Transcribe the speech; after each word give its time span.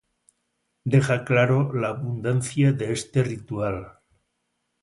Deja 0.83 1.23
claro 1.25 1.71
la 1.75 1.89
abundancia 1.89 2.73
de 2.73 2.91
este 2.91 3.21
ritual. 3.21 3.99